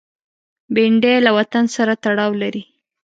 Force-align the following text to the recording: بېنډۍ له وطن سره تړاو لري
بېنډۍ 0.73 1.15
له 1.25 1.31
وطن 1.37 1.65
سره 1.75 1.93
تړاو 2.03 2.31
لري 2.41 2.63